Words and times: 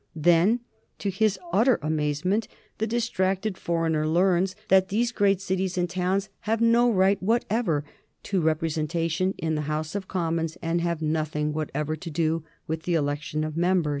Then, 0.15 0.61
to 0.97 1.11
his 1.11 1.37
utter 1.53 1.77
amazement, 1.83 2.47
the 2.79 2.87
distracted 2.87 3.55
foreigner 3.55 4.07
learns 4.07 4.55
that 4.67 4.87
these 4.89 5.11
great 5.11 5.39
cities 5.39 5.77
and 5.77 5.87
towns 5.87 6.27
have 6.49 6.59
no 6.59 6.89
right 6.91 7.21
whatever 7.21 7.83
to 8.23 8.41
representation 8.41 9.35
in 9.37 9.53
the 9.53 9.69
House 9.69 9.93
of 9.93 10.07
Commons, 10.07 10.57
and 10.59 10.81
have 10.81 11.03
nothing 11.03 11.53
whatever 11.53 11.95
to 11.95 12.09
do 12.09 12.43
with 12.65 12.81
the 12.81 12.95
election 12.95 13.43
of 13.43 13.55
members. 13.55 13.89